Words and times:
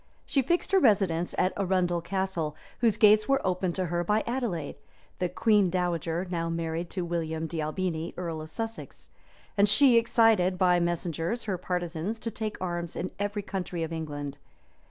She 0.25 0.41
fixed 0.41 0.71
her 0.71 0.79
residence 0.79 1.35
at 1.37 1.53
Arundel 1.55 2.01
Castle, 2.01 2.55
whose 2.79 2.97
gates 2.97 3.27
were 3.29 3.39
opened 3.45 3.75
to 3.75 3.85
her 3.85 4.03
by 4.03 4.23
Adelais, 4.25 4.77
the 5.19 5.29
queen 5.29 5.69
dowager, 5.69 6.25
now 6.27 6.49
married 6.49 6.89
to 6.89 7.05
William 7.05 7.45
de 7.45 7.61
Albini, 7.61 8.11
earl 8.17 8.41
of 8.41 8.49
Sussex; 8.49 9.11
and 9.55 9.69
she 9.69 9.97
excited, 9.97 10.57
by 10.57 10.79
messengers, 10.79 11.43
her 11.43 11.59
partisans 11.59 12.17
to 12.17 12.31
take 12.31 12.59
arms 12.59 12.95
in 12.95 13.11
every 13.19 13.43
county 13.43 13.83
of 13.83 13.93
England. 13.93 14.39